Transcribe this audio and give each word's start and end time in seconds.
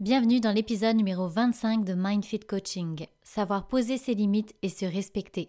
Bienvenue 0.00 0.38
dans 0.38 0.52
l'épisode 0.52 0.94
numéro 0.94 1.26
25 1.26 1.84
de 1.84 1.92
MindFit 1.92 2.38
Coaching. 2.38 3.06
Savoir 3.24 3.66
poser 3.66 3.98
ses 3.98 4.14
limites 4.14 4.54
et 4.62 4.68
se 4.68 4.84
respecter. 4.84 5.48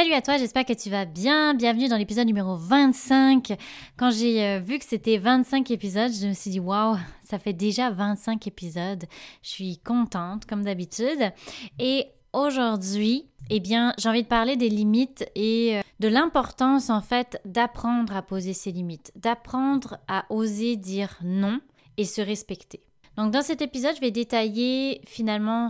Salut 0.00 0.14
à 0.14 0.22
toi, 0.22 0.38
j'espère 0.38 0.64
que 0.64 0.72
tu 0.72 0.88
vas 0.88 1.04
bien. 1.04 1.52
Bienvenue 1.52 1.86
dans 1.86 1.98
l'épisode 1.98 2.26
numéro 2.26 2.56
25. 2.56 3.52
Quand 3.98 4.10
j'ai 4.10 4.42
euh, 4.42 4.58
vu 4.58 4.78
que 4.78 4.86
c'était 4.86 5.18
25 5.18 5.70
épisodes, 5.72 6.10
je 6.10 6.26
me 6.26 6.32
suis 6.32 6.50
dit 6.50 6.58
waouh, 6.58 6.96
ça 7.22 7.38
fait 7.38 7.52
déjà 7.52 7.90
25 7.90 8.46
épisodes. 8.46 9.04
Je 9.42 9.48
suis 9.50 9.76
contente 9.76 10.46
comme 10.46 10.62
d'habitude. 10.64 11.30
Et 11.78 12.06
aujourd'hui, 12.32 13.26
eh 13.50 13.60
bien, 13.60 13.92
j'ai 13.98 14.08
envie 14.08 14.22
de 14.22 14.28
parler 14.28 14.56
des 14.56 14.70
limites 14.70 15.26
et 15.34 15.76
euh, 15.76 15.82
de 15.98 16.08
l'importance 16.08 16.88
en 16.88 17.02
fait 17.02 17.38
d'apprendre 17.44 18.16
à 18.16 18.22
poser 18.22 18.54
ses 18.54 18.72
limites, 18.72 19.12
d'apprendre 19.16 19.98
à 20.08 20.24
oser 20.30 20.76
dire 20.76 21.18
non 21.22 21.60
et 21.98 22.06
se 22.06 22.22
respecter. 22.22 22.80
Donc 23.18 23.32
dans 23.32 23.42
cet 23.42 23.60
épisode, 23.60 23.96
je 23.96 24.00
vais 24.00 24.10
détailler 24.10 25.02
finalement 25.06 25.68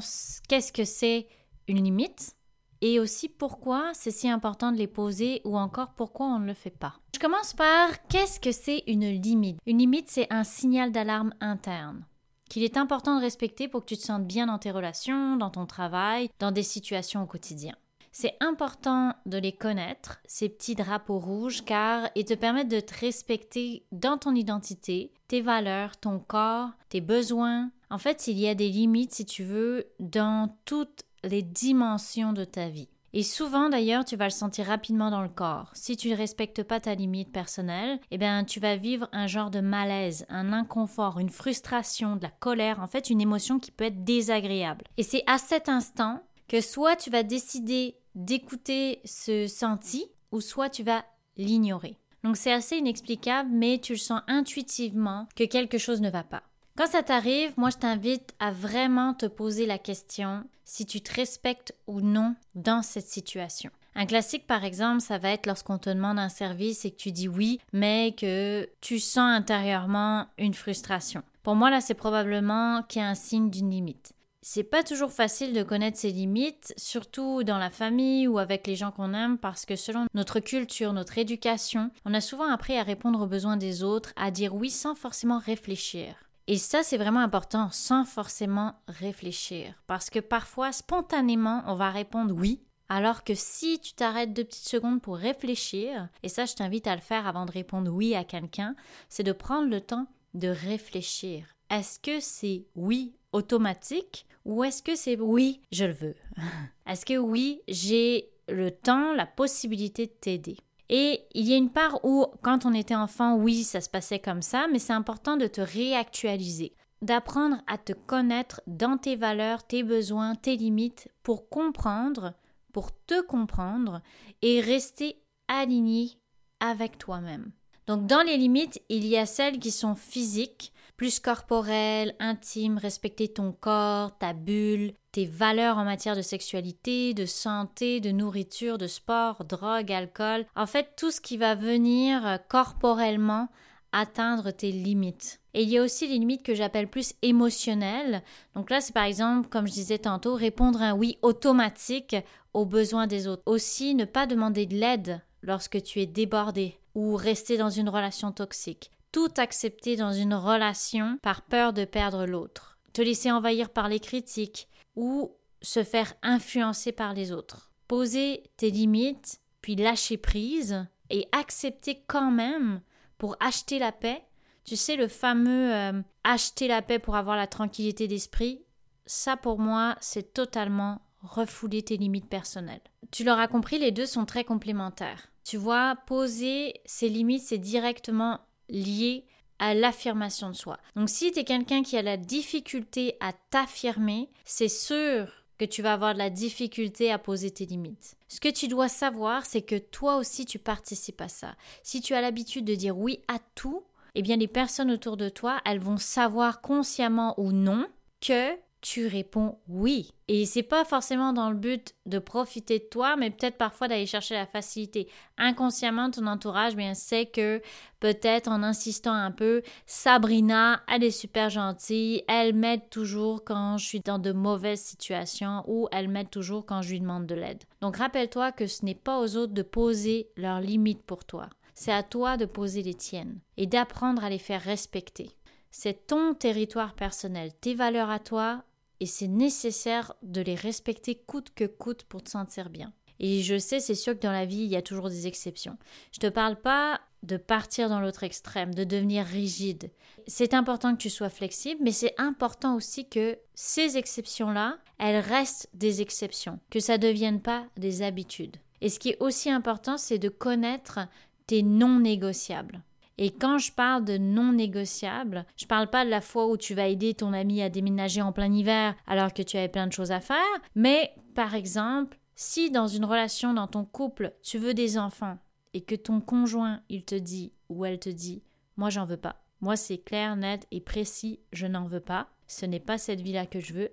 qu'est-ce 0.49 0.73
que 0.73 0.85
c'est 0.85 1.27
une 1.67 1.83
limite, 1.83 2.37
et 2.83 3.01
aussi 3.01 3.29
pourquoi 3.29 3.91
c'est 3.95 4.11
si 4.11 4.29
important 4.29 4.73
de 4.73 4.79
les 4.79 4.87
poser 4.87 5.41
ou 5.45 5.57
encore 5.57 5.95
pourquoi 5.95 6.27
on 6.27 6.39
ne 6.39 6.47
le 6.47 6.55
fait 6.55 6.71
pas? 6.71 6.95
Je 7.15 7.19
commence 7.19 7.53
par 7.53 8.07
qu'est-ce 8.09 8.41
que 8.41 8.53
c'est 8.53 8.83
une 8.87 9.09
limite? 9.09 9.59
Une 9.67 9.79
limite, 9.79 10.09
c'est 10.09 10.33
un 10.33 10.45
signal 10.45 10.93
d'alarme 10.93 11.35
interne 11.41 12.05
qu'il 12.51 12.65
est 12.65 12.77
important 12.77 13.17
de 13.17 13.23
respecter 13.23 13.69
pour 13.69 13.83
que 13.83 13.87
tu 13.87 13.97
te 13.97 14.03
sentes 14.03 14.27
bien 14.27 14.47
dans 14.47 14.59
tes 14.59 14.73
relations, 14.73 15.37
dans 15.37 15.51
ton 15.51 15.65
travail, 15.67 16.29
dans 16.41 16.51
des 16.51 16.65
situations 16.65 17.23
au 17.23 17.27
quotidien. 17.27 17.75
C'est 18.13 18.37
important 18.41 19.15
de 19.25 19.39
les 19.39 19.53
connaître, 19.53 20.19
ces 20.27 20.49
petits 20.49 20.75
drapeaux 20.75 21.21
rouges, 21.21 21.65
car 21.65 22.11
ils 22.17 22.25
te 22.25 22.35
permettent 22.35 22.69
de 22.69 22.81
te 22.81 22.99
respecter 22.99 23.87
dans 23.93 24.19
ton 24.19 24.35
identité, 24.35 25.15
tes 25.29 25.41
valeurs, 25.41 25.97
ton 25.97 26.19
corps, 26.19 26.71
tes 26.89 27.01
besoins. 27.01 27.71
En 27.89 27.99
fait, 27.99 28.27
il 28.27 28.37
y 28.37 28.49
a 28.49 28.57
des 28.57 28.69
limites, 28.69 29.15
si 29.15 29.25
tu 29.25 29.45
veux, 29.45 29.87
dans 30.01 30.57
toute 30.65 31.05
les 31.25 31.43
dimensions 31.43 32.33
de 32.33 32.45
ta 32.45 32.69
vie. 32.69 32.89
Et 33.13 33.23
souvent 33.25 33.69
d'ailleurs, 33.69 34.05
tu 34.05 34.17
vas 34.17 34.27
le 34.27 34.31
sentir 34.31 34.67
rapidement 34.67 35.11
dans 35.11 35.23
le 35.23 35.29
corps. 35.29 35.71
Si 35.75 35.97
tu 35.97 36.11
ne 36.11 36.17
respectes 36.17 36.63
pas 36.63 36.79
ta 36.79 36.95
limite 36.95 37.33
personnelle, 37.33 37.99
eh 38.11 38.19
bien, 38.19 38.45
tu 38.45 38.61
vas 38.61 38.77
vivre 38.77 39.09
un 39.13 39.27
genre 39.27 39.51
de 39.51 39.61
malaise, 39.61 40.27
un 40.29 40.53
inconfort, 40.53 41.19
une 41.19 41.29
frustration, 41.29 42.15
de 42.15 42.23
la 42.23 42.31
colère, 42.31 42.81
en 42.81 42.87
fait, 42.87 43.11
une 43.11 43.21
émotion 43.21 43.59
qui 43.59 43.73
peut 43.73 43.85
être 43.85 44.05
désagréable. 44.05 44.85
Et 44.97 45.03
c'est 45.03 45.25
à 45.27 45.39
cet 45.39 45.69
instant 45.69 46.23
que 46.47 46.61
soit 46.61 46.97
tu 46.97 47.11
vas 47.11 47.25
décider 47.25 47.97
d'écouter 48.15 49.01
ce 49.05 49.47
senti, 49.47 50.07
ou 50.33 50.41
soit 50.41 50.71
tu 50.71 50.83
vas 50.83 51.05
l'ignorer. 51.37 51.97
Donc 52.23 52.37
c'est 52.37 52.53
assez 52.53 52.77
inexplicable, 52.77 53.51
mais 53.53 53.79
tu 53.79 53.93
le 53.93 53.99
sens 53.99 54.21
intuitivement 54.29 55.27
que 55.35 55.45
quelque 55.45 55.79
chose 55.79 56.01
ne 56.01 56.11
va 56.11 56.23
pas. 56.23 56.43
Quand 56.81 56.87
ça 56.87 57.03
t'arrive, 57.03 57.53
moi 57.59 57.69
je 57.69 57.77
t'invite 57.77 58.33
à 58.39 58.53
vraiment 58.53 59.13
te 59.13 59.27
poser 59.27 59.67
la 59.67 59.77
question 59.77 60.45
si 60.65 60.87
tu 60.87 61.03
te 61.03 61.13
respectes 61.13 61.75
ou 61.87 62.01
non 62.01 62.37
dans 62.55 62.81
cette 62.81 63.07
situation. 63.07 63.71
Un 63.95 64.07
classique, 64.07 64.47
par 64.47 64.65
exemple, 64.65 65.03
ça 65.03 65.19
va 65.19 65.29
être 65.29 65.45
lorsqu'on 65.45 65.77
te 65.77 65.91
demande 65.91 66.19
un 66.19 66.31
service 66.31 66.87
et 66.87 66.91
que 66.91 66.97
tu 66.97 67.13
dis 67.13 67.29
oui, 67.29 67.61
mais 67.75 68.15
que 68.19 68.67
tu 68.81 68.99
sens 68.99 69.31
intérieurement 69.31 70.25
une 70.39 70.55
frustration. 70.55 71.23
Pour 71.43 71.55
moi, 71.55 71.69
là, 71.69 71.83
c'est 71.83 71.93
probablement 71.93 72.83
qu'il 72.85 73.03
y 73.03 73.05
a 73.05 73.09
un 73.09 73.15
signe 73.15 73.51
d'une 73.51 73.69
limite. 73.69 74.15
C'est 74.41 74.65
pas 74.65 74.83
toujours 74.83 75.13
facile 75.13 75.53
de 75.53 75.63
connaître 75.63 75.99
ses 75.99 76.13
limites, 76.13 76.73
surtout 76.79 77.45
dans 77.45 77.59
la 77.59 77.69
famille 77.69 78.27
ou 78.27 78.39
avec 78.39 78.67
les 78.67 78.75
gens 78.75 78.91
qu'on 78.91 79.13
aime, 79.13 79.37
parce 79.37 79.67
que 79.67 79.77
selon 79.77 80.07
notre 80.15 80.41
culture, 80.41 80.95
notre 80.95 81.19
éducation, 81.19 81.91
on 82.07 82.15
a 82.15 82.23
souvent 82.23 82.51
appris 82.51 82.79
à 82.79 82.85
répondre 82.85 83.21
aux 83.21 83.27
besoins 83.27 83.59
des 83.59 83.83
autres, 83.83 84.15
à 84.17 84.31
dire 84.31 84.55
oui 84.55 84.71
sans 84.71 84.95
forcément 84.95 85.41
réfléchir. 85.41 86.15
Et 86.51 86.59
ça, 86.59 86.83
c'est 86.83 86.97
vraiment 86.97 87.21
important 87.21 87.69
sans 87.71 88.05
forcément 88.05 88.75
réfléchir. 88.89 89.73
Parce 89.87 90.11
que 90.11 90.19
parfois, 90.19 90.73
spontanément, 90.73 91.63
on 91.69 91.77
va 91.77 91.91
répondre 91.91 92.35
oui. 92.35 92.61
Alors 92.89 93.23
que 93.23 93.37
si 93.37 93.79
tu 93.79 93.93
t'arrêtes 93.93 94.33
deux 94.33 94.43
petites 94.43 94.67
secondes 94.67 95.01
pour 95.01 95.17
réfléchir, 95.17 96.09
et 96.25 96.29
ça, 96.29 96.47
je 96.47 96.55
t'invite 96.55 96.89
à 96.89 96.97
le 96.97 97.03
faire 97.03 97.29
avant 97.29 97.47
de 97.47 97.53
répondre 97.53 97.93
oui 97.93 98.17
à 98.17 98.25
quelqu'un, 98.25 98.75
c'est 99.09 99.23
de 99.23 99.31
prendre 99.31 99.69
le 99.69 99.81
temps 99.81 100.09
de 100.35 100.49
réfléchir. 100.49 101.47
Est-ce 101.71 102.01
que 102.01 102.19
c'est 102.19 102.65
oui 102.75 103.15
automatique 103.31 104.27
ou 104.45 104.65
est-ce 104.65 104.83
que 104.83 104.97
c'est 104.97 105.21
oui, 105.21 105.61
je 105.71 105.85
le 105.85 105.93
veux? 105.93 106.17
Est-ce 106.89 107.07
que 107.07 107.17
oui, 107.17 107.63
j'ai 107.69 108.29
le 108.49 108.73
temps, 108.73 109.13
la 109.13 109.27
possibilité 109.27 110.07
de 110.07 110.13
t'aider? 110.21 110.57
Et 110.93 111.25
il 111.35 111.49
y 111.49 111.55
a 111.55 111.57
une 111.57 111.71
part 111.71 112.05
où, 112.05 112.27
quand 112.43 112.67
on 112.67 112.75
était 112.75 112.97
enfant, 112.97 113.37
oui, 113.37 113.63
ça 113.63 113.81
se 113.81 113.89
passait 113.89 114.19
comme 114.19 114.43
ça, 114.43 114.67
mais 114.71 114.81
c'est 114.81 114.93
important 114.93 115.37
de 115.37 115.47
te 115.47 115.61
réactualiser, 115.61 116.75
d'apprendre 117.01 117.63
à 117.69 117.79
te 117.79 117.93
connaître 117.93 118.61
dans 118.67 118.99
tes 118.99 119.15
valeurs, 119.15 119.65
tes 119.65 119.85
besoins, 119.85 120.35
tes 120.35 120.57
limites, 120.57 121.07
pour 121.23 121.49
comprendre, 121.49 122.35
pour 122.73 122.91
te 123.07 123.23
comprendre 123.23 124.03
et 124.43 124.61
rester 124.61 125.23
aligné 125.47 126.19
avec 126.59 126.99
toi-même. 126.99 127.53
Donc 127.87 128.09
dans 128.09 128.27
les 128.27 128.37
limites, 128.37 128.83
il 128.89 129.07
y 129.07 129.17
a 129.17 129.27
celles 129.27 129.61
qui 129.61 129.71
sont 129.71 129.95
physiques, 129.95 130.73
plus 131.01 131.19
corporel, 131.19 132.15
intime, 132.19 132.77
respecter 132.77 133.29
ton 133.29 133.53
corps, 133.53 134.19
ta 134.19 134.35
bulle, 134.35 134.93
tes 135.13 135.25
valeurs 135.25 135.79
en 135.79 135.85
matière 135.87 136.15
de 136.15 136.21
sexualité, 136.21 137.15
de 137.15 137.25
santé, 137.25 138.01
de 138.01 138.11
nourriture, 138.11 138.77
de 138.77 138.87
sport, 138.87 139.47
drogue, 139.47 139.91
alcool, 139.91 140.45
en 140.57 140.67
fait 140.67 140.93
tout 140.99 141.11
ce 141.11 141.23
qui 141.23 141.39
va 141.39 141.55
venir 141.55 142.39
corporellement 142.51 143.49
atteindre 143.93 144.51
tes 144.51 144.73
limites. 144.73 145.41
Et 145.55 145.63
il 145.63 145.71
y 145.71 145.79
a 145.79 145.83
aussi 145.83 146.07
les 146.07 146.19
limites 146.19 146.43
que 146.43 146.55
j'appelle 146.55 146.91
plus 146.91 147.15
émotionnelles. 147.23 148.23
Donc 148.55 148.69
là, 148.69 148.83
c'est 148.83 148.93
par 148.93 149.05
exemple, 149.05 149.49
comme 149.49 149.67
je 149.67 149.73
disais 149.73 150.01
tantôt, 150.01 150.35
répondre 150.35 150.83
un 150.83 150.93
oui 150.93 151.17
automatique 151.23 152.15
aux 152.53 152.67
besoins 152.67 153.07
des 153.07 153.27
autres. 153.27 153.43
Aussi, 153.47 153.95
ne 153.95 154.05
pas 154.05 154.27
demander 154.27 154.67
de 154.67 154.77
l'aide 154.77 155.23
lorsque 155.41 155.83
tu 155.83 156.03
es 156.03 156.07
débordé 156.07 156.77
ou 156.95 157.17
rester 157.17 157.57
dans 157.57 157.71
une 157.71 157.89
relation 157.89 158.33
toxique 158.33 158.91
tout 159.13 159.33
accepter 159.37 159.97
dans 159.97 160.13
une 160.13 160.35
relation 160.35 161.19
par 161.23 161.43
peur 161.43 161.73
de 161.73 161.85
perdre 161.85 162.27
l'autre, 162.27 162.79
te 162.93 163.03
laisser 163.03 163.31
envahir 163.31 163.71
par 163.71 163.89
les 163.89 164.01
critiques 164.01 164.69
ou 164.97 165.37
se 165.63 165.85
faire 165.85 166.15
influencer 166.23 166.93
par 166.93 167.15
les 167.15 167.33
autres. 167.33 167.73
Poser 167.89 168.45
tes 168.57 168.71
limites, 168.71 169.41
puis 169.61 169.77
lâcher 169.77 170.17
prise 170.17 170.87
et 171.11 171.27
accepter 171.33 172.05
quand 172.07 172.31
même 172.31 172.81
pour 173.19 173.37
acheter 173.41 173.79
la 173.79 173.93
paix. 173.93 174.25
Tu 174.65 174.77
sais, 174.77 174.97
le 174.97 175.09
fameux 175.09 175.75
euh, 175.75 176.03
acheter 176.25 176.69
la 176.69 176.83
paix 176.83 176.99
pour 176.99 177.17
avoir 177.17 177.37
la 177.37 177.47
tranquillité 177.47 178.07
d'esprit, 178.07 178.65
ça 179.07 179.37
pour 179.37 179.59
moi, 179.59 179.97
c'est 180.01 180.33
totalement 180.33 181.03
refouler 181.23 181.83
tes 181.83 181.97
limites 181.97 182.29
personnelles. 182.29 182.81
Tu 183.11 183.25
l'auras 183.25 183.49
compris, 183.49 183.79
les 183.79 183.91
deux 183.91 184.07
sont 184.07 184.25
très 184.25 184.45
complémentaires. 184.45 185.33
Tu 185.45 185.57
vois, 185.57 185.97
poser 186.07 186.81
ses 186.85 187.09
limites, 187.09 187.43
c'est 187.43 187.59
directement 187.59 188.41
lié 188.71 189.25
à 189.59 189.75
l'affirmation 189.75 190.49
de 190.49 190.55
soi. 190.55 190.79
Donc 190.97 191.09
si 191.09 191.31
tu 191.33 191.41
es 191.41 191.45
quelqu'un 191.45 191.83
qui 191.83 191.97
a 191.97 192.03
la 192.03 192.17
difficulté 192.17 193.17
à 193.21 193.33
t'affirmer, 193.51 194.31
c'est 194.45 194.69
sûr 194.69 195.29
que 195.59 195.67
tu 195.67 195.83
vas 195.83 195.93
avoir 195.93 196.15
de 196.15 196.19
la 196.19 196.31
difficulté 196.31 197.13
à 197.13 197.19
poser 197.19 197.51
tes 197.51 197.67
limites. 197.67 198.17
Ce 198.29 198.41
que 198.41 198.49
tu 198.49 198.67
dois 198.67 198.89
savoir, 198.89 199.45
c'est 199.45 199.61
que 199.61 199.77
toi 199.77 200.17
aussi 200.17 200.47
tu 200.47 200.59
participes 200.59 201.21
à 201.21 201.29
ça. 201.29 201.55
Si 201.83 202.01
tu 202.01 202.15
as 202.15 202.23
l'habitude 202.23 202.65
de 202.65 202.75
dire 202.75 202.97
oui 202.97 203.21
à 203.29 203.39
tout, 203.55 203.85
eh 204.15 204.23
bien 204.23 204.37
les 204.37 204.49
personnes 204.49 204.91
autour 204.91 205.19
de 205.19 205.29
toi, 205.29 205.61
elles 205.67 205.79
vont 205.79 205.99
savoir 205.99 206.63
consciemment 206.63 207.39
ou 207.39 207.53
non 207.53 207.87
que 208.23 208.57
tu 208.81 209.07
réponds 209.07 209.59
oui. 209.69 210.13
Et 210.29 210.47
c'est 210.47 210.63
pas 210.63 210.85
forcément 210.85 211.33
dans 211.33 211.51
le 211.51 211.57
but 211.57 211.95
de 212.07 212.19
profiter 212.19 212.79
de 212.79 212.85
toi, 212.85 213.17
mais 213.17 213.31
peut-être 213.31 213.59
parfois 213.59 213.89
d'aller 213.89 214.07
chercher 214.07 214.35
la 214.35 214.47
facilité. 214.47 215.09
Inconsciemment, 215.39 216.11
ton 216.11 216.27
entourage 216.27 216.77
bien 216.77 216.95
sait 216.95 217.27
que 217.27 217.61
peut-être 217.99 218.49
en 218.49 218.63
insistant 218.63 219.13
un 219.13 219.33
peu, 219.33 219.63
Sabrina, 219.87 220.83
elle 220.89 221.05
est 221.05 221.11
super 221.11 221.51
gentille, 221.51 222.23
elle 222.29 222.55
m'aide 222.55 222.89
toujours 222.91 223.45
quand 223.45 223.77
je 223.77 223.85
suis 223.85 224.01
dans 224.01 224.19
de 224.19 224.33
mauvaises 224.33 224.83
situations 224.83 225.65
ou 225.67 225.89
elle 225.93 226.09
m'aide 226.09 226.31
toujours 226.31 226.65
quand 226.65 226.83
je 226.83 226.91
lui 226.91 227.01
demande 227.01 227.27
de 227.27 227.35
l'aide. 227.35 227.65
Donc 227.81 227.97
rappelle-toi 227.97 228.53
que 228.53 228.67
ce 228.67 228.85
n'est 228.85 228.95
pas 228.95 229.21
aux 229.21 229.37
autres 229.37 229.55
de 229.55 229.63
poser 229.63 230.31
leurs 230.37 230.61
limites 230.61 231.03
pour 231.03 231.25
toi. 231.25 231.49
C'est 231.75 231.93
à 231.93 232.03
toi 232.03 232.37
de 232.37 232.45
poser 232.45 232.83
les 232.83 232.95
tiennes 232.95 233.41
et 233.57 233.67
d'apprendre 233.67 234.23
à 234.25 234.31
les 234.31 234.39
faire 234.39 234.63
respecter. 234.63 235.31
C'est 235.71 236.07
ton 236.07 236.35
territoire 236.35 236.95
personnel, 236.95 237.53
tes 237.61 237.75
valeurs 237.75 238.11
à 238.11 238.19
toi, 238.19 238.65
et 239.01 239.07
c'est 239.07 239.29
nécessaire 239.29 240.15
de 240.23 240.41
les 240.41 240.55
respecter 240.55 241.15
coûte 241.15 241.51
que 241.55 241.65
coûte 241.65 242.05
pour 242.05 242.23
te 242.23 242.31
sentir 242.31 242.71
bien. 242.71 242.93
Et 243.19 243.43
je 243.43 243.59
sais, 243.59 243.81
c'est 243.81 243.95
sûr 243.95 244.15
que 244.15 244.23
dans 244.23 244.33
la 244.33 244.47
vie, 244.47 244.63
il 244.63 244.71
y 244.71 244.77
a 244.77 244.83
toujours 244.83 245.11
des 245.11 245.27
exceptions. 245.27 245.77
Je 246.13 246.21
te 246.21 246.27
parle 246.27 246.57
pas 246.57 247.01
de 247.23 247.37
partir 247.37 247.91
dans 247.91 248.01
l'autre 248.01 248.25
extrême, 248.25 248.75
de 248.75 248.85
devenir 248.85 249.27
rigide. 249.27 249.91
C'est 250.27 250.55
important 250.55 250.93
que 250.93 251.03
tu 251.03 251.11
sois 251.11 251.29
flexible, 251.29 251.83
mais 251.85 251.93
c'est 251.93 252.15
important 252.17 252.77
aussi 252.77 253.09
que 253.09 253.39
ces 253.55 253.99
exceptions-là, 253.99 254.79
elles 254.99 255.21
restent 255.21 255.69
des 255.75 256.01
exceptions, 256.01 256.61
que 256.71 256.81
ça 256.81 256.97
ne 256.97 257.03
devienne 257.03 257.43
pas 257.43 257.67
des 257.77 258.01
habitudes. 258.01 258.57
Et 258.81 258.89
ce 258.89 258.99
qui 258.99 259.11
est 259.11 259.21
aussi 259.21 259.51
important, 259.51 259.99
c'est 259.99 260.19
de 260.19 260.31
connaître 260.31 261.01
tes 261.47 261.63
non 261.63 262.01
négociables. 262.01 262.83
Et 263.23 263.31
quand 263.31 263.59
je 263.59 263.71
parle 263.71 264.07
de 264.07 264.17
non 264.17 264.53
négociable, 264.53 265.45
je 265.55 265.67
parle 265.67 265.91
pas 265.91 266.07
de 266.07 266.11
la 266.11 266.23
fois 266.23 266.49
où 266.49 266.57
tu 266.57 266.75
vas 266.75 266.89
aider 266.89 267.13
ton 267.13 267.35
ami 267.35 267.61
à 267.61 267.69
déménager 267.69 268.23
en 268.23 268.33
plein 268.33 268.51
hiver 268.51 268.97
alors 269.07 269.35
que 269.35 269.43
tu 269.43 269.59
avais 269.59 269.69
plein 269.69 269.87
de 269.87 269.93
choses 269.93 270.11
à 270.11 270.21
faire, 270.21 270.39
mais 270.75 271.13
par 271.35 271.55
exemple, 271.55 272.19
si 272.35 272.71
dans 272.71 272.87
une 272.87 273.05
relation, 273.05 273.53
dans 273.53 273.67
ton 273.67 273.85
couple, 273.85 274.33
tu 274.43 274.57
veux 274.57 274.73
des 274.73 274.97
enfants 274.97 275.37
et 275.75 275.83
que 275.83 275.95
ton 275.95 276.23
conjoint, 276.23 276.81
il 276.89 277.05
te 277.05 277.15
dit 277.15 277.53
ou 277.69 277.85
elle 277.85 278.01
te 278.01 278.09
dit 278.09 278.43
Moi, 278.79 278.89
j'en 278.89 279.05
veux 279.05 279.19
pas. 279.19 279.45
Moi, 279.61 279.77
c'est 279.77 279.99
clair, 279.99 280.35
net 280.37 280.67
et 280.71 280.81
précis, 280.81 281.41
je 281.53 281.67
n'en 281.67 281.87
veux 281.87 282.01
pas. 282.01 282.29
Ce 282.47 282.65
n'est 282.65 282.81
pas 282.81 282.97
cette 282.97 283.21
vie-là 283.21 283.45
que 283.45 283.61
je 283.61 283.75
veux. 283.75 283.91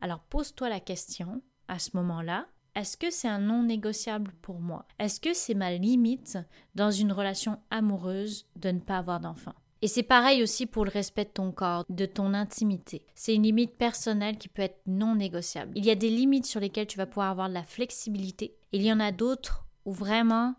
Alors 0.00 0.18
pose-toi 0.18 0.68
la 0.68 0.80
question 0.80 1.40
à 1.68 1.78
ce 1.78 1.90
moment-là 1.94 2.48
est-ce 2.76 2.98
que 2.98 3.10
c'est 3.10 3.26
un 3.26 3.38
non 3.38 3.62
négociable 3.62 4.32
pour 4.42 4.60
moi? 4.60 4.86
Est-ce 4.98 5.18
que 5.18 5.32
c'est 5.32 5.54
ma 5.54 5.72
limite 5.72 6.38
dans 6.74 6.90
une 6.90 7.10
relation 7.10 7.58
amoureuse 7.70 8.46
de 8.56 8.70
ne 8.70 8.80
pas 8.80 8.98
avoir 8.98 9.18
d'enfant? 9.18 9.54
Et 9.80 9.88
c'est 9.88 10.02
pareil 10.02 10.42
aussi 10.42 10.66
pour 10.66 10.84
le 10.84 10.90
respect 10.90 11.24
de 11.24 11.30
ton 11.30 11.52
corps, 11.52 11.86
de 11.88 12.04
ton 12.04 12.34
intimité. 12.34 13.06
C'est 13.14 13.34
une 13.34 13.44
limite 13.44 13.76
personnelle 13.78 14.36
qui 14.36 14.48
peut 14.48 14.62
être 14.62 14.80
non 14.86 15.14
négociable. 15.14 15.72
Il 15.74 15.86
y 15.86 15.90
a 15.90 15.94
des 15.94 16.10
limites 16.10 16.44
sur 16.44 16.60
lesquelles 16.60 16.86
tu 16.86 16.98
vas 16.98 17.06
pouvoir 17.06 17.30
avoir 17.30 17.48
de 17.48 17.54
la 17.54 17.64
flexibilité. 17.64 18.54
Il 18.72 18.82
y 18.82 18.92
en 18.92 19.00
a 19.00 19.10
d'autres 19.10 19.66
où 19.86 19.92
vraiment 19.92 20.54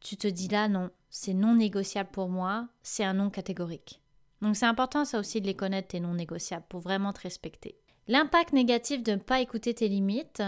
tu 0.00 0.16
te 0.16 0.26
dis 0.26 0.48
là 0.48 0.68
non, 0.68 0.90
c'est 1.08 1.34
non 1.34 1.54
négociable 1.54 2.10
pour 2.10 2.28
moi, 2.28 2.66
c'est 2.82 3.04
un 3.04 3.14
non 3.14 3.30
catégorique. 3.30 4.00
Donc 4.42 4.56
c'est 4.56 4.66
important 4.66 5.04
ça 5.04 5.20
aussi 5.20 5.40
de 5.40 5.46
les 5.46 5.54
connaître 5.54 5.88
tes 5.88 6.00
non 6.00 6.14
négociables 6.14 6.66
pour 6.68 6.80
vraiment 6.80 7.12
te 7.12 7.20
respecter. 7.20 7.78
L'impact 8.08 8.52
négatif 8.52 9.02
de 9.02 9.12
ne 9.12 9.16
pas 9.18 9.40
écouter 9.40 9.72
tes 9.72 9.88
limites, 9.88 10.42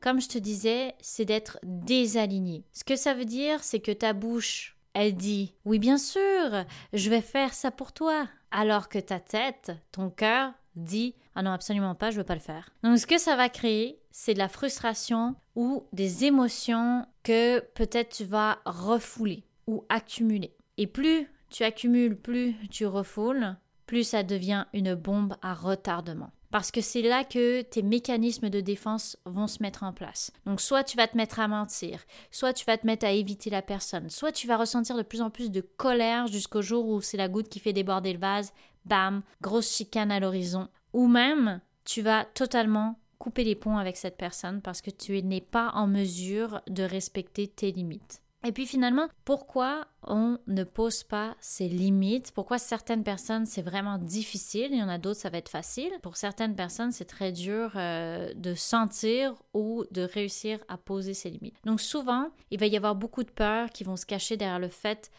comme 0.00 0.20
je 0.20 0.28
te 0.28 0.38
disais, 0.38 0.94
c'est 1.00 1.24
d'être 1.24 1.58
désaligné. 1.62 2.64
Ce 2.72 2.84
que 2.84 2.96
ça 2.96 3.14
veut 3.14 3.24
dire, 3.24 3.62
c'est 3.62 3.80
que 3.80 3.92
ta 3.92 4.12
bouche, 4.12 4.76
elle 4.94 5.14
dit 5.14 5.54
Oui, 5.64 5.78
bien 5.78 5.98
sûr, 5.98 6.64
je 6.92 7.10
vais 7.10 7.20
faire 7.20 7.54
ça 7.54 7.70
pour 7.70 7.92
toi. 7.92 8.26
Alors 8.50 8.88
que 8.88 8.98
ta 8.98 9.20
tête, 9.20 9.72
ton 9.92 10.10
cœur, 10.10 10.52
dit 10.74 11.14
Ah 11.34 11.42
non, 11.42 11.52
absolument 11.52 11.94
pas, 11.94 12.10
je 12.10 12.16
veux 12.16 12.24
pas 12.24 12.34
le 12.34 12.40
faire. 12.40 12.70
Donc, 12.82 12.98
ce 12.98 13.06
que 13.06 13.18
ça 13.18 13.36
va 13.36 13.48
créer, 13.48 14.00
c'est 14.10 14.34
de 14.34 14.38
la 14.38 14.48
frustration 14.48 15.36
ou 15.54 15.84
des 15.92 16.24
émotions 16.24 17.06
que 17.22 17.60
peut-être 17.74 18.16
tu 18.16 18.24
vas 18.24 18.58
refouler 18.64 19.44
ou 19.66 19.84
accumuler. 19.88 20.56
Et 20.78 20.86
plus 20.86 21.28
tu 21.50 21.62
accumules, 21.62 22.16
plus 22.16 22.56
tu 22.70 22.86
refoules, 22.86 23.56
plus 23.86 24.04
ça 24.04 24.22
devient 24.22 24.66
une 24.72 24.94
bombe 24.94 25.36
à 25.42 25.52
retardement 25.52 26.30
parce 26.50 26.70
que 26.70 26.80
c'est 26.80 27.02
là 27.02 27.24
que 27.24 27.62
tes 27.62 27.82
mécanismes 27.82 28.50
de 28.50 28.60
défense 28.60 29.16
vont 29.24 29.46
se 29.46 29.62
mettre 29.62 29.82
en 29.82 29.92
place. 29.92 30.32
Donc 30.46 30.60
soit 30.60 30.84
tu 30.84 30.96
vas 30.96 31.06
te 31.06 31.16
mettre 31.16 31.40
à 31.40 31.48
mentir, 31.48 32.00
soit 32.30 32.52
tu 32.52 32.64
vas 32.64 32.76
te 32.76 32.86
mettre 32.86 33.06
à 33.06 33.12
éviter 33.12 33.50
la 33.50 33.62
personne, 33.62 34.10
soit 34.10 34.32
tu 34.32 34.46
vas 34.46 34.56
ressentir 34.56 34.96
de 34.96 35.02
plus 35.02 35.22
en 35.22 35.30
plus 35.30 35.50
de 35.50 35.60
colère 35.60 36.26
jusqu'au 36.26 36.62
jour 36.62 36.86
où 36.88 37.00
c'est 37.00 37.16
la 37.16 37.28
goutte 37.28 37.48
qui 37.48 37.60
fait 37.60 37.72
déborder 37.72 38.12
le 38.12 38.18
vase, 38.18 38.52
bam, 38.84 39.22
grosse 39.40 39.74
chicane 39.74 40.10
à 40.10 40.20
l'horizon, 40.20 40.68
ou 40.92 41.06
même 41.06 41.60
tu 41.84 42.02
vas 42.02 42.24
totalement 42.24 42.98
couper 43.18 43.44
les 43.44 43.54
ponts 43.54 43.76
avec 43.76 43.96
cette 43.96 44.16
personne 44.16 44.62
parce 44.62 44.80
que 44.80 44.90
tu 44.90 45.22
n'es 45.22 45.42
pas 45.42 45.70
en 45.74 45.86
mesure 45.86 46.62
de 46.68 46.82
respecter 46.82 47.46
tes 47.46 47.70
limites. 47.70 48.22
Et 48.44 48.52
puis 48.52 48.66
finalement, 48.66 49.08
pourquoi 49.24 49.86
on 50.02 50.38
ne 50.46 50.64
pose 50.64 51.02
pas 51.02 51.36
ses 51.40 51.68
limites? 51.68 52.32
Pourquoi 52.32 52.58
certaines 52.58 53.04
personnes, 53.04 53.44
c'est 53.44 53.60
vraiment 53.60 53.98
difficile, 53.98 54.68
il 54.70 54.78
y 54.78 54.82
en 54.82 54.88
a 54.88 54.96
d'autres, 54.96 55.20
ça 55.20 55.28
va 55.28 55.38
être 55.38 55.50
facile. 55.50 55.92
Pour 56.02 56.16
certaines 56.16 56.56
personnes, 56.56 56.90
c'est 56.90 57.04
très 57.04 57.32
dur 57.32 57.72
euh, 57.76 58.32
de 58.34 58.54
sentir 58.54 59.34
ou 59.52 59.84
de 59.90 60.02
réussir 60.02 60.58
à 60.68 60.78
poser 60.78 61.12
ses 61.12 61.28
limites. 61.28 61.56
Donc 61.64 61.82
souvent, 61.82 62.30
il 62.50 62.58
va 62.58 62.66
y 62.66 62.76
avoir 62.76 62.94
beaucoup 62.94 63.24
de 63.24 63.30
peurs 63.30 63.70
qui 63.70 63.84
vont 63.84 63.96
se 63.96 64.06
cacher 64.06 64.38
derrière 64.38 64.58
le 64.58 64.68
fait 64.68 65.10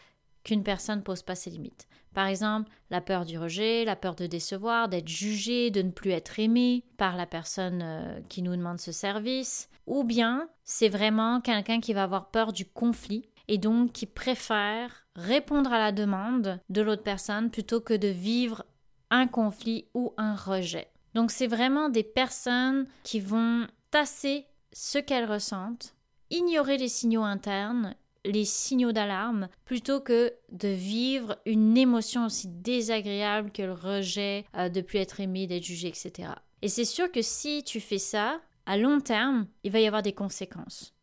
qu'une 0.42 0.64
personne 0.64 0.98
ne 0.98 1.04
pose 1.04 1.22
pas 1.22 1.36
ses 1.36 1.50
limites. 1.50 1.86
Par 2.14 2.26
exemple, 2.26 2.70
la 2.90 3.00
peur 3.00 3.24
du 3.24 3.38
rejet, 3.38 3.84
la 3.84 3.96
peur 3.96 4.14
de 4.14 4.26
décevoir, 4.26 4.88
d'être 4.88 5.08
jugé, 5.08 5.70
de 5.70 5.82
ne 5.82 5.90
plus 5.90 6.10
être 6.10 6.38
aimé 6.38 6.84
par 6.98 7.16
la 7.16 7.26
personne 7.26 7.80
euh, 7.82 8.20
qui 8.28 8.42
nous 8.42 8.56
demande 8.56 8.78
ce 8.78 8.92
service. 8.92 9.68
Ou 9.86 10.04
bien, 10.04 10.48
c'est 10.64 10.88
vraiment 10.88 11.40
quelqu'un 11.40 11.80
qui 11.80 11.92
va 11.92 12.04
avoir 12.04 12.30
peur 12.30 12.52
du 12.52 12.66
conflit 12.66 13.28
et 13.48 13.58
donc 13.58 13.92
qui 13.92 14.06
préfère 14.06 15.06
répondre 15.16 15.72
à 15.72 15.78
la 15.78 15.92
demande 15.92 16.60
de 16.68 16.82
l'autre 16.82 17.02
personne 17.02 17.50
plutôt 17.50 17.80
que 17.80 17.94
de 17.94 18.08
vivre 18.08 18.64
un 19.10 19.26
conflit 19.26 19.86
ou 19.94 20.14
un 20.16 20.34
rejet. 20.34 20.88
Donc 21.14 21.30
c'est 21.30 21.46
vraiment 21.46 21.88
des 21.88 22.04
personnes 22.04 22.86
qui 23.02 23.20
vont 23.20 23.66
tasser 23.90 24.46
ce 24.72 24.98
qu'elles 24.98 25.30
ressentent, 25.30 25.94
ignorer 26.30 26.78
les 26.78 26.88
signaux 26.88 27.24
internes 27.24 27.94
les 28.24 28.44
signaux 28.44 28.92
d'alarme 28.92 29.48
plutôt 29.64 30.00
que 30.00 30.32
de 30.50 30.68
vivre 30.68 31.38
une 31.46 31.76
émotion 31.76 32.26
aussi 32.26 32.48
désagréable 32.48 33.50
que 33.52 33.62
le 33.62 33.72
rejet, 33.72 34.44
euh, 34.56 34.68
de 34.68 34.80
plus 34.80 34.98
être 34.98 35.20
aimé, 35.20 35.46
d'être 35.46 35.64
jugé, 35.64 35.88
etc. 35.88 36.30
Et 36.62 36.68
c'est 36.68 36.84
sûr 36.84 37.10
que 37.10 37.22
si 37.22 37.64
tu 37.64 37.80
fais 37.80 37.98
ça, 37.98 38.40
à 38.66 38.76
long 38.76 39.00
terme, 39.00 39.46
il 39.64 39.72
va 39.72 39.80
y 39.80 39.86
avoir 39.86 40.02
des 40.02 40.12
conséquences. 40.12 40.94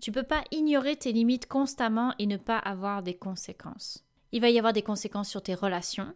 Tu 0.00 0.12
peux 0.12 0.22
pas 0.22 0.44
ignorer 0.50 0.96
tes 0.96 1.12
limites 1.12 1.46
constamment 1.46 2.14
et 2.18 2.26
ne 2.26 2.36
pas 2.36 2.58
avoir 2.58 3.02
des 3.02 3.14
conséquences. 3.14 4.04
Il 4.32 4.40
va 4.40 4.50
y 4.50 4.58
avoir 4.58 4.72
des 4.72 4.82
conséquences 4.82 5.28
sur 5.28 5.42
tes 5.42 5.54
relations. 5.54 6.14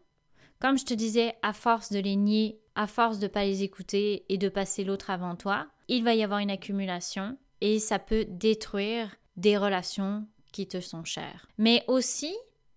Comme 0.61 0.79
je 0.79 0.85
te 0.85 0.95
disais, 0.95 1.35
à 1.43 1.53
force 1.53 1.93
de 1.93 1.99
les 1.99 2.17
nier, 2.17 2.61
à 2.77 2.87
force 2.87 3.19
de 3.19 3.27
pas 3.27 3.45
les 3.45 3.63
écouter 3.63 4.25
et 4.29 4.39
de 4.39 4.49
passer 4.49 4.85
l'autre 4.85 5.11
avant 5.11 5.35
toi, 5.35 5.67
il 5.89 6.05
va 6.05 6.15
y 6.15 6.23
avoir 6.23 6.39
une 6.39 6.51
accumulation 6.51 7.37
et 7.61 7.79
ça 7.79 7.99
peut 7.99 8.25
détruire 8.29 9.17
des 9.37 9.59
relations 9.59 10.27
te 10.63 10.81
sont 10.81 11.05
chères. 11.05 11.49
Mais 11.59 11.85
aussi, 11.89 12.35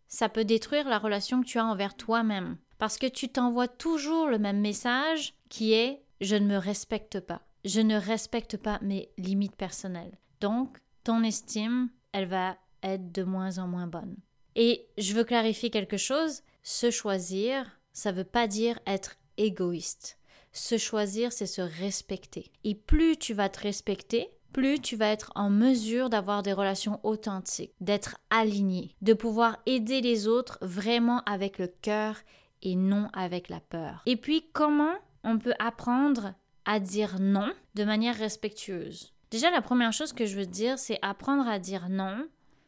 ça 0.07 0.29
peut 0.29 0.45
détruire 0.45 0.87
la 0.89 0.99
relation 0.99 1.41
que 1.41 1.47
tu 1.47 1.59
as 1.59 1.65
envers 1.65 1.95
toi-même. 1.95 2.57
Parce 2.77 2.97
que 2.97 3.07
tu 3.07 3.29
t'envoies 3.29 3.67
toujours 3.67 4.27
le 4.27 4.39
même 4.39 4.59
message 4.59 5.33
qui 5.49 5.73
est 5.73 6.03
je 6.21 6.35
ne 6.35 6.47
me 6.47 6.57
respecte 6.57 7.19
pas. 7.19 7.41
Je 7.65 7.81
ne 7.81 7.95
respecte 7.95 8.57
pas 8.57 8.79
mes 8.81 9.09
limites 9.17 9.55
personnelles. 9.55 10.17
Donc, 10.41 10.77
ton 11.03 11.23
estime, 11.23 11.89
elle 12.11 12.27
va 12.27 12.57
être 12.83 13.11
de 13.11 13.23
moins 13.23 13.57
en 13.59 13.67
moins 13.67 13.87
bonne. 13.87 14.17
Et 14.55 14.87
je 14.97 15.13
veux 15.13 15.23
clarifier 15.23 15.69
quelque 15.69 15.97
chose. 15.97 16.41
Se 16.63 16.91
choisir, 16.91 17.79
ça 17.93 18.11
ne 18.11 18.17
veut 18.17 18.23
pas 18.23 18.47
dire 18.47 18.79
être 18.85 19.15
égoïste. 19.37 20.17
Se 20.51 20.77
choisir, 20.77 21.31
c'est 21.31 21.45
se 21.45 21.61
respecter. 21.61 22.51
Et 22.63 22.73
plus 22.73 23.17
tu 23.17 23.33
vas 23.33 23.49
te 23.49 23.59
respecter, 23.59 24.29
plus 24.51 24.79
tu 24.79 24.95
vas 24.95 25.09
être 25.09 25.31
en 25.35 25.49
mesure 25.49 26.09
d'avoir 26.09 26.43
des 26.43 26.53
relations 26.53 26.99
authentiques, 27.03 27.73
d'être 27.81 28.17
aligné, 28.29 28.95
de 29.01 29.13
pouvoir 29.13 29.57
aider 29.65 30.01
les 30.01 30.27
autres 30.27 30.57
vraiment 30.61 31.21
avec 31.25 31.59
le 31.59 31.67
cœur 31.67 32.15
et 32.61 32.75
non 32.75 33.09
avec 33.13 33.49
la 33.49 33.59
peur. 33.59 34.01
Et 34.05 34.17
puis 34.17 34.49
comment 34.53 34.95
on 35.23 35.37
peut 35.37 35.53
apprendre 35.59 36.33
à 36.65 36.79
dire 36.79 37.17
non 37.19 37.51
de 37.75 37.83
manière 37.83 38.15
respectueuse? 38.15 39.13
Déjà, 39.29 39.51
la 39.51 39.61
première 39.61 39.93
chose 39.93 40.13
que 40.13 40.25
je 40.25 40.37
veux 40.37 40.45
dire, 40.45 40.79
c'est 40.79 40.99
apprendre 41.01 41.47
à 41.47 41.59
dire 41.59 41.89
non. 41.89 42.27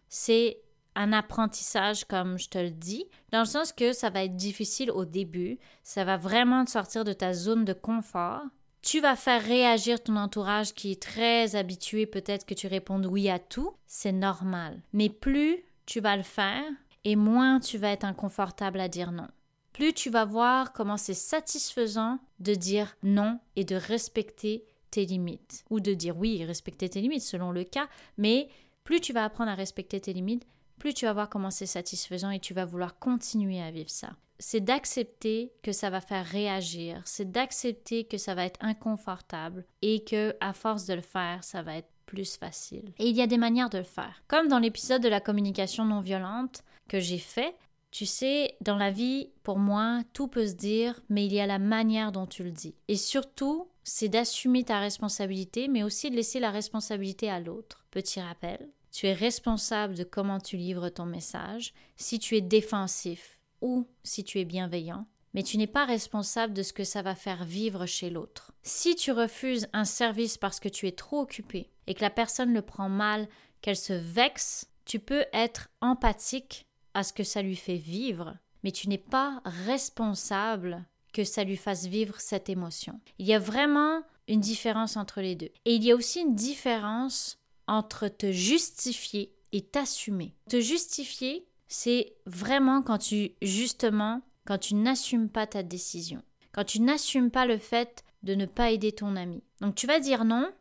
C'est 0.10 0.62
un 0.96 1.14
apprentissage, 1.14 2.04
comme 2.04 2.38
je 2.38 2.50
te 2.50 2.58
le 2.58 2.72
dis, 2.72 3.06
dans 3.32 3.40
le 3.40 3.46
sens 3.46 3.72
que 3.72 3.94
ça 3.94 4.10
va 4.10 4.24
être 4.26 4.36
difficile 4.36 4.92
au 4.92 5.06
début, 5.06 5.58
ça 5.84 6.04
va 6.04 6.18
vraiment 6.18 6.66
te 6.66 6.72
sortir 6.72 7.06
de 7.06 7.14
ta 7.14 7.32
zone 7.34 7.64
de 7.64 7.74
confort, 7.74 8.42
tu 8.82 9.02
vas 9.02 9.16
faire 9.16 9.44
réagir 9.44 10.02
ton 10.02 10.16
entourage 10.16 10.74
qui 10.74 10.92
est 10.92 11.02
très 11.02 11.56
habitué 11.56 12.06
peut-être 12.06 12.46
que 12.46 12.54
tu 12.54 12.68
répondes 12.68 13.06
oui 13.06 13.30
à 13.30 13.40
tout, 13.40 13.74
c'est 13.86 14.12
normal. 14.12 14.82
Mais 14.94 15.10
plus 15.10 15.64
tu 15.86 16.00
vas 16.00 16.18
le 16.18 16.24
faire 16.24 16.64
et 17.04 17.16
moins 17.16 17.60
tu 17.60 17.78
vas 17.78 17.92
être 17.92 18.06
inconfortable 18.06 18.80
à 18.80 18.88
dire 18.88 19.12
non. 19.12 19.28
plus 19.74 19.94
tu 19.94 20.10
vas 20.10 20.26
voir 20.26 20.74
comment 20.74 20.98
c'est 20.98 21.14
satisfaisant 21.14 22.20
de 22.40 22.54
dire 22.54 22.96
non 23.04 23.40
et 23.56 23.64
de 23.64 23.76
respecter 23.76 24.66
tes 24.92 25.06
limites. 25.06 25.64
Ou 25.70 25.80
de 25.80 25.94
dire 25.94 26.18
oui 26.18 26.42
et 26.42 26.46
respecter 26.46 26.90
tes 26.90 27.02
limites 27.02 27.22
selon 27.22 27.52
le 27.52 27.64
cas, 27.64 27.88
mais 28.18 28.50
plus 28.84 29.02
tu 29.02 29.14
vas 29.14 29.24
apprendre 29.24 29.52
à 29.52 29.56
respecter 29.56 30.00
tes 30.00 30.14
limites, 30.14 30.48
plus 30.80 30.94
tu 30.94 31.06
vas 31.06 31.14
voir 31.14 31.30
comment 31.30 31.52
c'est 31.52 31.66
satisfaisant 31.66 32.32
et 32.32 32.40
tu 32.40 32.54
vas 32.54 32.66
vouloir 32.66 32.98
continuer 32.98 33.62
à 33.62 33.70
vivre 33.70 33.90
ça. 33.90 34.10
C'est 34.40 34.62
d'accepter 34.62 35.52
que 35.62 35.72
ça 35.72 35.90
va 35.90 36.02
faire 36.02 36.26
réagir, 36.26 37.02
c'est 37.06 37.30
d'accepter 37.30 38.06
que 38.06 38.18
ça 38.18 38.34
va 38.34 38.46
être 38.46 38.60
inconfortable 38.64 39.66
et 39.82 40.04
que 40.04 40.36
à 40.40 40.54
force 40.54 40.86
de 40.86 40.94
le 40.94 41.02
faire, 41.02 41.44
ça 41.44 41.62
va 41.62 41.76
être 41.76 41.90
plus 42.06 42.38
facile. 42.38 42.94
Et 42.98 43.10
il 43.10 43.16
y 43.16 43.22
a 43.22 43.28
des 43.28 43.38
manières 43.38 43.70
de 43.70 43.78
le 43.78 43.84
faire. 43.84 44.24
Comme 44.28 44.48
dans 44.48 44.60
l'épisode 44.60 45.04
de 45.04 45.10
la 45.10 45.20
communication 45.20 45.86
non 45.86 46.00
violente 46.00 46.64
que 46.88 47.00
j'ai 47.00 47.20
fait, 47.20 47.54
tu 47.92 48.06
sais, 48.06 48.56
dans 48.62 48.78
la 48.78 48.92
vie, 48.92 49.30
pour 49.44 49.58
moi, 49.58 50.02
tout 50.14 50.28
peut 50.28 50.48
se 50.48 50.54
dire, 50.54 51.02
mais 51.10 51.26
il 51.26 51.34
y 51.34 51.40
a 51.40 51.48
la 51.48 51.60
manière 51.60 52.12
dont 52.12 52.28
tu 52.28 52.44
le 52.44 52.52
dis. 52.52 52.76
Et 52.88 52.96
surtout, 52.96 53.68
c'est 53.84 54.10
d'assumer 54.10 54.64
ta 54.64 54.80
responsabilité, 54.80 55.68
mais 55.68 55.84
aussi 55.84 56.10
de 56.12 56.16
laisser 56.16 56.40
la 56.40 56.52
responsabilité 56.52 57.30
à 57.30 57.40
l'autre. 57.40 57.86
Petit 57.90 58.22
rappel, 58.22 58.70
tu 58.92 59.08
es 59.08 59.14
responsable 59.14 59.96
de 59.96 60.04
comment 60.04 60.40
tu 60.40 60.58
livres 60.58 60.90
ton 60.90 61.06
message, 61.06 61.74
si 61.96 62.20
tu 62.20 62.36
es 62.36 62.42
défensif 62.42 63.40
ou 63.62 63.88
si 64.04 64.24
tu 64.24 64.40
es 64.40 64.46
bienveillant, 64.46 65.06
mais 65.34 65.44
tu 65.44 65.58
n'es 65.58 65.68
pas 65.68 65.86
responsable 65.86 66.54
de 66.54 66.64
ce 66.64 66.74
que 66.74 66.84
ça 66.84 67.02
va 67.02 67.16
faire 67.16 67.46
vivre 67.46 67.86
chez 67.86 68.10
l'autre. 68.10 68.52
Si 68.64 68.96
tu 68.96 69.12
refuses 69.12 69.68
un 69.74 69.86
service 69.86 70.38
parce 70.38 70.60
que 70.60 70.70
tu 70.70 70.88
es 70.88 70.92
trop 70.92 71.22
occupé 71.22 71.70
et 71.88 71.94
que 71.94 72.02
la 72.02 72.10
personne 72.10 72.54
le 72.54 72.62
prend 72.62 72.90
mal, 72.90 73.28
qu'elle 73.62 73.78
se 73.78 73.94
vexe, 73.94 74.68
tu 74.86 75.00
peux 75.00 75.26
être 75.34 75.70
empathique 75.82 76.66
à 76.94 77.04
ce 77.04 77.14
que 77.14 77.24
ça 77.24 77.42
lui 77.42 77.56
fait 77.56 77.76
vivre, 77.78 78.38
mais 78.64 78.72
tu 78.72 78.90
n'es 78.90 78.98
pas 78.98 79.42
responsable 79.46 80.84
que 81.14 81.24
ça 81.24 81.44
lui 81.44 81.58
fasse 81.58 81.86
vivre 81.86 82.20
cette 82.20 82.50
émotion. 82.50 83.00
Il 83.18 83.28
y 83.28 83.34
a 83.34 83.40
vraiment 83.40 84.02
une 84.28 84.42
différence 84.42 84.96
entre 84.96 85.22
les 85.22 85.36
deux. 85.36 85.52
Et 85.66 85.76
il 85.76 85.84
y 85.84 85.92
a 85.92 85.96
aussi 85.96 86.22
une 86.22 86.36
différence 86.36 87.39
entre 87.70 88.08
te 88.08 88.32
justifier 88.32 89.32
et 89.52 89.62
t'assumer. 89.62 90.34
Te 90.50 90.60
justifier, 90.60 91.46
c'est 91.68 92.16
vraiment 92.26 92.82
quand 92.82 92.98
tu, 92.98 93.32
justement, 93.42 94.22
quand 94.46 94.58
tu 94.58 94.74
n'assumes 94.74 95.30
pas 95.30 95.46
ta 95.46 95.62
décision, 95.62 96.24
quand 96.52 96.66
tu 96.66 96.82
n'assumes 96.82 97.30
pas 97.30 97.46
le 97.46 97.60
fait 97.60 98.04
de 98.24 98.34
ne 98.34 98.48
pas 98.48 98.72
aider 98.72 98.92
ton 98.92 99.16
ami. 99.16 99.44
Donc 99.62 99.76
tu 99.76 99.86
vas 99.86 100.00
dire 100.00 100.26
non, 100.26 100.52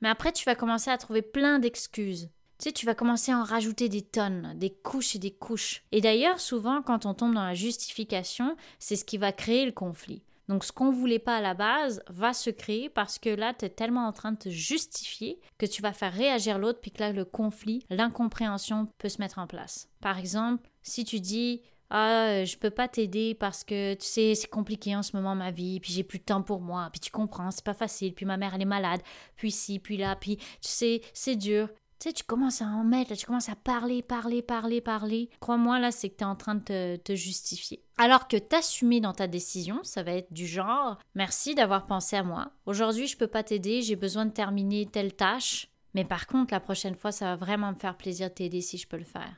mais 0.00 0.08
après 0.08 0.32
tu 0.32 0.44
vas 0.44 0.54
commencer 0.54 0.90
à 0.90 0.98
trouver 0.98 1.20
plein 1.20 1.58
d'excuses. 1.58 2.30
Tu 2.58 2.68
sais, 2.68 2.72
tu 2.72 2.86
vas 2.86 2.94
commencer 2.94 3.32
à 3.32 3.38
en 3.38 3.44
rajouter 3.44 3.88
des 3.88 4.02
tonnes, 4.02 4.54
des 4.56 4.70
couches 4.70 5.16
et 5.16 5.18
des 5.18 5.32
couches. 5.32 5.82
Et 5.90 6.00
d'ailleurs, 6.00 6.38
souvent, 6.38 6.80
quand 6.80 7.06
on 7.06 7.14
tombe 7.14 7.34
dans 7.34 7.44
la 7.44 7.54
justification, 7.54 8.56
c'est 8.78 8.94
ce 8.94 9.04
qui 9.04 9.18
va 9.18 9.32
créer 9.32 9.66
le 9.66 9.72
conflit. 9.72 10.22
Donc, 10.48 10.64
ce 10.64 10.72
qu'on 10.72 10.90
voulait 10.90 11.18
pas 11.18 11.36
à 11.36 11.40
la 11.40 11.54
base 11.54 12.02
va 12.08 12.32
se 12.32 12.50
créer 12.50 12.88
parce 12.88 13.18
que 13.18 13.30
là, 13.30 13.54
tu 13.54 13.64
es 13.64 13.70
tellement 13.70 14.06
en 14.06 14.12
train 14.12 14.32
de 14.32 14.38
te 14.38 14.48
justifier 14.48 15.40
que 15.58 15.66
tu 15.66 15.82
vas 15.82 15.92
faire 15.92 16.12
réagir 16.12 16.58
l'autre, 16.58 16.80
puis 16.80 16.90
que 16.90 17.00
là, 17.00 17.12
le 17.12 17.24
conflit, 17.24 17.84
l'incompréhension 17.90 18.88
peut 18.98 19.08
se 19.08 19.20
mettre 19.20 19.38
en 19.38 19.46
place. 19.46 19.88
Par 20.00 20.18
exemple, 20.18 20.68
si 20.82 21.04
tu 21.04 21.20
dis 21.20 21.62
ah, 21.94 22.42
je 22.44 22.56
peux 22.56 22.70
pas 22.70 22.88
t'aider 22.88 23.34
parce 23.34 23.64
que 23.64 23.92
tu 23.92 24.06
sais, 24.06 24.34
c'est 24.34 24.48
compliqué 24.48 24.96
en 24.96 25.02
ce 25.02 25.14
moment 25.14 25.34
ma 25.34 25.50
vie, 25.50 25.78
puis 25.78 25.92
j'ai 25.92 26.02
plus 26.02 26.18
de 26.18 26.24
temps 26.24 26.40
pour 26.40 26.62
moi, 26.62 26.88
puis 26.90 27.00
tu 27.00 27.10
comprends, 27.10 27.50
c'est 27.50 27.64
pas 27.64 27.74
facile, 27.74 28.14
puis 28.14 28.24
ma 28.24 28.38
mère 28.38 28.54
elle 28.54 28.62
est 28.62 28.64
malade, 28.64 29.02
puis 29.36 29.50
ci, 29.50 29.78
puis 29.78 29.98
là, 29.98 30.16
puis 30.16 30.38
tu 30.38 30.44
sais, 30.60 31.02
c'est 31.12 31.36
dur. 31.36 31.68
Tu 32.02 32.08
sais, 32.08 32.14
tu 32.14 32.24
commences 32.24 32.60
à 32.60 32.64
en 32.64 32.82
mettre, 32.82 33.14
tu 33.14 33.26
commences 33.26 33.48
à 33.48 33.54
parler, 33.54 34.02
parler, 34.02 34.42
parler, 34.42 34.80
parler. 34.80 35.30
Crois-moi, 35.38 35.78
là, 35.78 35.92
c'est 35.92 36.08
que 36.10 36.16
tu 36.16 36.24
es 36.24 36.26
en 36.26 36.34
train 36.34 36.56
de 36.56 36.96
te, 36.96 37.14
justifier. 37.14 37.84
Alors 37.96 38.26
que 38.26 38.36
t'assumer 38.36 38.98
dans 38.98 39.12
ta 39.12 39.28
décision, 39.28 39.78
ça 39.84 40.02
va 40.02 40.14
être 40.14 40.32
du 40.32 40.48
genre 40.48 40.98
Merci 41.14 41.54
d'avoir 41.54 41.86
pensé 41.86 42.16
à 42.16 42.24
moi. 42.24 42.50
Aujourd'hui, 42.66 43.06
je 43.06 43.16
peux 43.16 43.28
pas 43.28 43.44
t'aider, 43.44 43.82
j'ai 43.82 43.94
besoin 43.94 44.26
de 44.26 44.32
terminer 44.32 44.86
telle 44.86 45.14
tâche. 45.14 45.68
Mais 45.94 46.04
par 46.04 46.26
contre, 46.26 46.52
la 46.52 46.58
prochaine 46.58 46.96
fois, 46.96 47.12
ça 47.12 47.26
va 47.26 47.36
vraiment 47.36 47.70
me 47.70 47.78
faire 47.78 47.96
plaisir 47.96 48.30
de 48.30 48.34
t'aider 48.34 48.62
si 48.62 48.78
je 48.78 48.88
peux 48.88 48.98
le 48.98 49.04
faire. 49.04 49.36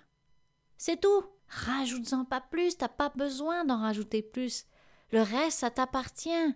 C'est 0.78 1.02
tout. 1.02 1.22
Rajoute-en 1.48 2.24
pas 2.24 2.40
plus, 2.40 2.78
t'as 2.78 2.88
pas 2.88 3.10
besoin 3.10 3.66
d'en 3.66 3.82
rajouter 3.82 4.22
plus. 4.22 4.64
Le 5.12 5.20
reste, 5.20 5.58
ça 5.58 5.68
t'appartient. 5.68 6.54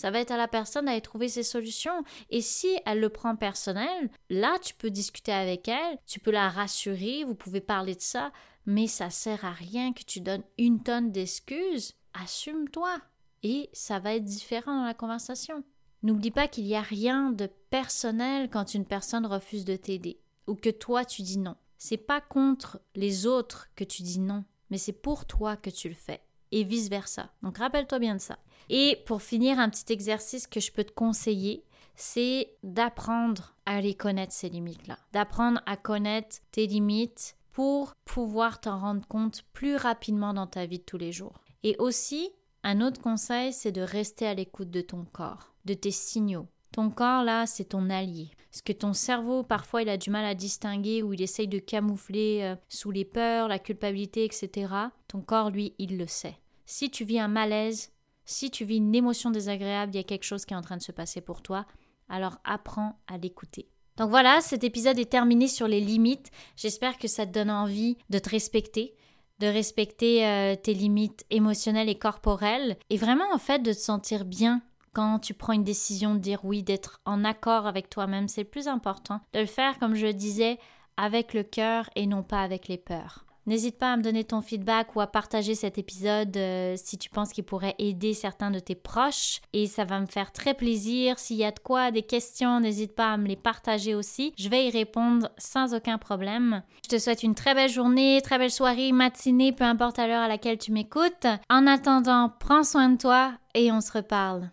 Ça 0.00 0.10
va 0.10 0.20
être 0.20 0.30
à 0.30 0.38
la 0.38 0.48
personne 0.48 0.86
d'aller 0.86 1.02
trouver 1.02 1.28
ses 1.28 1.42
solutions. 1.42 2.04
Et 2.30 2.40
si 2.40 2.78
elle 2.86 3.00
le 3.00 3.10
prend 3.10 3.36
personnel, 3.36 4.08
là, 4.30 4.58
tu 4.62 4.72
peux 4.72 4.88
discuter 4.88 5.30
avec 5.30 5.68
elle, 5.68 5.98
tu 6.06 6.20
peux 6.20 6.30
la 6.30 6.48
rassurer, 6.48 7.22
vous 7.24 7.34
pouvez 7.34 7.60
parler 7.60 7.94
de 7.94 8.00
ça, 8.00 8.32
mais 8.64 8.86
ça 8.86 9.10
sert 9.10 9.44
à 9.44 9.52
rien 9.52 9.92
que 9.92 10.02
tu 10.02 10.22
donnes 10.22 10.42
une 10.56 10.82
tonne 10.82 11.12
d'excuses. 11.12 11.96
Assume-toi. 12.14 12.96
Et 13.42 13.68
ça 13.74 13.98
va 13.98 14.14
être 14.14 14.24
différent 14.24 14.74
dans 14.74 14.86
la 14.86 14.94
conversation. 14.94 15.64
N'oublie 16.02 16.30
pas 16.30 16.48
qu'il 16.48 16.64
n'y 16.64 16.76
a 16.76 16.80
rien 16.80 17.30
de 17.30 17.50
personnel 17.68 18.48
quand 18.48 18.72
une 18.72 18.86
personne 18.86 19.26
refuse 19.26 19.66
de 19.66 19.76
t'aider 19.76 20.18
ou 20.46 20.54
que 20.54 20.70
toi 20.70 21.04
tu 21.04 21.20
dis 21.20 21.36
non. 21.36 21.56
C'est 21.76 21.98
pas 21.98 22.22
contre 22.22 22.80
les 22.94 23.26
autres 23.26 23.68
que 23.76 23.84
tu 23.84 24.00
dis 24.02 24.18
non, 24.18 24.44
mais 24.70 24.78
c'est 24.78 24.94
pour 24.94 25.26
toi 25.26 25.58
que 25.58 25.68
tu 25.68 25.90
le 25.90 25.94
fais 25.94 26.22
et 26.52 26.64
vice 26.64 26.88
versa. 26.88 27.30
Donc 27.42 27.58
rappelle-toi 27.58 27.98
bien 27.98 28.14
de 28.14 28.20
ça. 28.20 28.38
Et 28.72 29.02
pour 29.04 29.20
finir, 29.20 29.58
un 29.58 29.68
petit 29.68 29.92
exercice 29.92 30.46
que 30.46 30.60
je 30.60 30.70
peux 30.70 30.84
te 30.84 30.92
conseiller, 30.92 31.64
c'est 31.96 32.54
d'apprendre 32.62 33.56
à 33.66 33.80
les 33.80 33.94
connaître 33.94 34.32
ces 34.32 34.48
limites-là, 34.48 34.96
d'apprendre 35.12 35.60
à 35.66 35.76
connaître 35.76 36.36
tes 36.52 36.68
limites 36.68 37.36
pour 37.50 37.96
pouvoir 38.04 38.60
t'en 38.60 38.78
rendre 38.78 39.06
compte 39.08 39.42
plus 39.52 39.74
rapidement 39.74 40.32
dans 40.32 40.46
ta 40.46 40.66
vie 40.66 40.78
de 40.78 40.84
tous 40.84 40.98
les 40.98 41.10
jours. 41.10 41.40
Et 41.64 41.74
aussi, 41.80 42.30
un 42.62 42.80
autre 42.80 43.00
conseil, 43.00 43.52
c'est 43.52 43.72
de 43.72 43.82
rester 43.82 44.24
à 44.28 44.34
l'écoute 44.34 44.70
de 44.70 44.82
ton 44.82 45.04
corps, 45.04 45.52
de 45.64 45.74
tes 45.74 45.90
signaux. 45.90 46.46
Ton 46.70 46.90
corps, 46.90 47.24
là, 47.24 47.46
c'est 47.46 47.70
ton 47.70 47.90
allié. 47.90 48.30
Ce 48.52 48.62
que 48.62 48.72
ton 48.72 48.92
cerveau, 48.92 49.42
parfois, 49.42 49.82
il 49.82 49.88
a 49.88 49.96
du 49.96 50.10
mal 50.10 50.24
à 50.24 50.36
distinguer 50.36 51.02
ou 51.02 51.12
il 51.12 51.22
essaye 51.22 51.48
de 51.48 51.58
camoufler 51.58 52.42
euh, 52.42 52.54
sous 52.68 52.92
les 52.92 53.04
peurs, 53.04 53.48
la 53.48 53.58
culpabilité, 53.58 54.24
etc. 54.24 54.72
Ton 55.08 55.22
corps, 55.22 55.50
lui, 55.50 55.74
il 55.78 55.98
le 55.98 56.06
sait. 56.06 56.36
Si 56.66 56.88
tu 56.88 57.04
vis 57.04 57.18
un 57.18 57.26
malaise, 57.26 57.90
si 58.30 58.50
tu 58.50 58.64
vis 58.64 58.76
une 58.76 58.94
émotion 58.94 59.30
désagréable, 59.30 59.92
il 59.94 59.96
y 59.96 60.00
a 60.00 60.04
quelque 60.04 60.24
chose 60.24 60.44
qui 60.44 60.54
est 60.54 60.56
en 60.56 60.62
train 60.62 60.76
de 60.76 60.82
se 60.82 60.92
passer 60.92 61.20
pour 61.20 61.42
toi, 61.42 61.66
alors 62.08 62.38
apprends 62.44 63.00
à 63.06 63.18
l'écouter. 63.18 63.68
Donc 63.96 64.10
voilà, 64.10 64.40
cet 64.40 64.64
épisode 64.64 64.98
est 64.98 65.10
terminé 65.10 65.48
sur 65.48 65.68
les 65.68 65.80
limites. 65.80 66.30
J'espère 66.56 66.96
que 66.96 67.08
ça 67.08 67.26
te 67.26 67.32
donne 67.32 67.50
envie 67.50 67.98
de 68.08 68.18
te 68.18 68.30
respecter, 68.30 68.94
de 69.40 69.46
respecter 69.46 70.26
euh, 70.26 70.54
tes 70.56 70.74
limites 70.74 71.24
émotionnelles 71.30 71.88
et 71.88 71.98
corporelles, 71.98 72.76
et 72.88 72.96
vraiment 72.96 73.30
en 73.32 73.38
fait 73.38 73.58
de 73.58 73.72
te 73.72 73.78
sentir 73.78 74.24
bien 74.24 74.62
quand 74.92 75.18
tu 75.18 75.34
prends 75.34 75.52
une 75.52 75.64
décision 75.64 76.14
de 76.14 76.20
dire 76.20 76.44
oui, 76.44 76.62
d'être 76.62 77.00
en 77.04 77.24
accord 77.24 77.66
avec 77.66 77.90
toi-même. 77.90 78.28
C'est 78.28 78.42
le 78.42 78.48
plus 78.48 78.68
important, 78.68 79.20
de 79.32 79.40
le 79.40 79.46
faire, 79.46 79.78
comme 79.78 79.94
je 79.94 80.06
le 80.06 80.14
disais, 80.14 80.58
avec 80.96 81.34
le 81.34 81.42
cœur 81.42 81.90
et 81.96 82.06
non 82.06 82.22
pas 82.22 82.42
avec 82.42 82.68
les 82.68 82.78
peurs. 82.78 83.24
N'hésite 83.46 83.78
pas 83.78 83.92
à 83.92 83.96
me 83.96 84.02
donner 84.02 84.24
ton 84.24 84.42
feedback 84.42 84.94
ou 84.94 85.00
à 85.00 85.06
partager 85.06 85.54
cet 85.54 85.78
épisode 85.78 86.36
euh, 86.36 86.74
si 86.76 86.98
tu 86.98 87.10
penses 87.10 87.32
qu'il 87.32 87.44
pourrait 87.44 87.74
aider 87.78 88.14
certains 88.14 88.50
de 88.50 88.58
tes 88.58 88.74
proches 88.74 89.40
et 89.52 89.66
ça 89.66 89.84
va 89.84 90.00
me 90.00 90.06
faire 90.06 90.32
très 90.32 90.54
plaisir. 90.54 91.18
S'il 91.18 91.36
y 91.36 91.44
a 91.44 91.50
de 91.50 91.58
quoi, 91.58 91.90
des 91.90 92.02
questions, 92.02 92.60
n'hésite 92.60 92.94
pas 92.94 93.12
à 93.12 93.16
me 93.16 93.26
les 93.26 93.36
partager 93.36 93.94
aussi. 93.94 94.32
Je 94.38 94.48
vais 94.48 94.66
y 94.66 94.70
répondre 94.70 95.30
sans 95.38 95.74
aucun 95.74 95.98
problème. 95.98 96.62
Je 96.84 96.96
te 96.96 96.98
souhaite 96.98 97.22
une 97.22 97.34
très 97.34 97.54
belle 97.54 97.70
journée, 97.70 98.20
très 98.22 98.38
belle 98.38 98.50
soirée, 98.50 98.92
matinée, 98.92 99.52
peu 99.52 99.64
importe 99.64 99.98
à 99.98 100.06
l'heure 100.06 100.22
à 100.22 100.28
laquelle 100.28 100.58
tu 100.58 100.72
m'écoutes. 100.72 101.26
En 101.48 101.66
attendant, 101.66 102.32
prends 102.40 102.64
soin 102.64 102.90
de 102.90 102.98
toi 102.98 103.32
et 103.54 103.72
on 103.72 103.80
se 103.80 103.92
reparle. 103.92 104.50